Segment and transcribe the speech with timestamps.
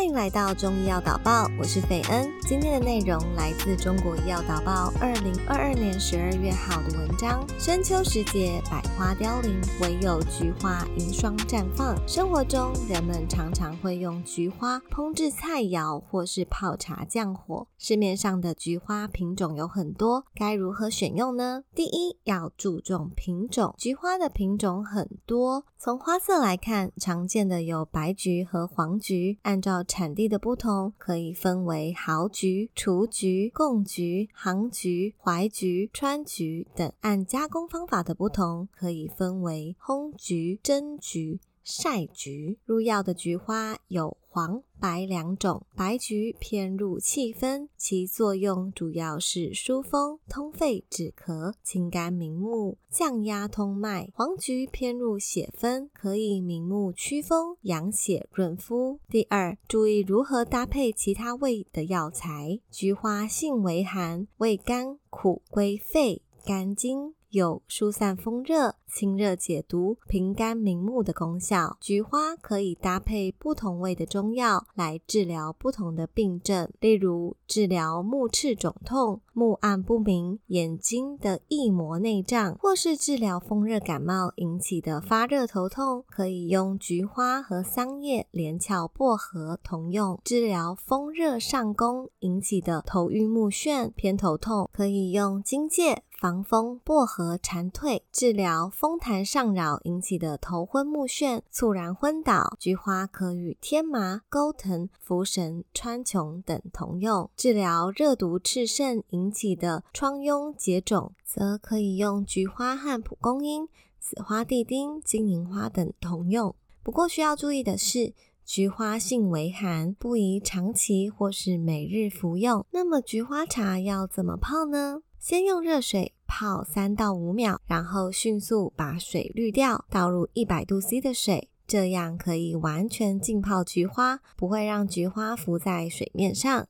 [0.00, 2.32] 欢迎来到中医药导报，我是斐恩。
[2.48, 7.46] 今天的内容来自中国医药导报二零二二年十二月号的文章。
[7.58, 11.94] 深秋时节，百花凋零，唯有菊花迎霜绽放。
[12.08, 17.66] 生活中，人们常常会用菊花烹制菜肴，或是泡茶降火。
[17.76, 21.64] 市面上的菊花品种有很多，该如何选用呢？
[21.74, 23.74] 第一，要注重品种。
[23.76, 29.38] 菊花的品种很多，从花色来看，常见的有白菊和黄菊。
[29.42, 41.40] 按照产地的不同，可以分为豪菊、雏菊、贡菊、杭菊、淮菊、川菊等；按加工方法的不同，可以分为烘菊、蒸菊。
[41.62, 45.66] 晒菊入药的菊花有黄、白两种。
[45.76, 54.10] 白菊偏入气分，其作用主要是疏风、通肺、止咳、清肝明目、降压通脉。
[54.14, 59.00] 黄菊偏入血分，可以明目祛风、养血润肤。
[59.08, 62.60] 第二，注意如何搭配其他味的药材。
[62.70, 67.14] 菊花性为寒，味甘苦，归肺、肝经。
[67.30, 71.76] 有疏散风热、清热解毒、平肝明目的功效。
[71.80, 96.02] 菊花可以搭配不同味的中药来治疗不同的病症，例如治疗目赤肿痛、目暗不明、眼睛的翳膜内障，或是治疗风热感冒引起的发热头痛，可以用菊花和桑叶、连翘薄荷同用；治疗风热上攻引起的头晕目眩、偏头痛，可以用荆芥。
[96.20, 102.56] 防风薄荷和蝉蜕，治疗风痰上扰引起的头昏目眩、猝然昏倒。
[102.58, 107.28] 菊花可与天麻、钩藤、茯神、川穹等同用。
[107.36, 113.68] 治疗热毒炽盛引起的疮痈结肿，则可以用菊花和蒲公英、
[113.98, 116.54] 紫花地丁、金银花等同用。
[116.82, 118.14] 不过需要注意的是，
[118.46, 122.64] 菊花性为寒，不宜长期或是每日服用。
[122.70, 125.02] 那么菊花茶要怎么泡呢？
[125.18, 136.68] 先用热水泡三到五秒，然后迅速把水滤掉，倒入一百度 C 的水，这样可以完全浸泡菊花，不会让菊花浮在水面上。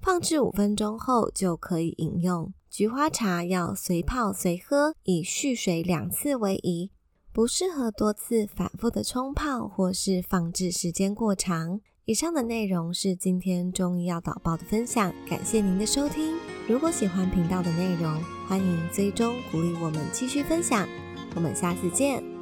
[0.00, 2.52] 放置五分钟后就可以饮用。
[2.70, 6.92] 菊花茶要随泡随喝，以蓄水两次为宜，
[7.32, 11.80] 不适合多次反复的冲泡或是放置时间过长。
[12.04, 16.43] 以上的内容是今天中医药导报的分享，感谢您的收听。
[16.66, 20.88] 如果喜欢频道的内容，欢迎追踪鼓励我们继续分享。
[21.34, 22.33] 我们下次见。